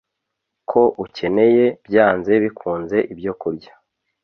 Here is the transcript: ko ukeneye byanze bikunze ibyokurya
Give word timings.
ko 0.69 0.81
ukeneye 1.03 1.65
byanze 1.87 2.31
bikunze 2.43 2.97
ibyokurya 3.11 3.71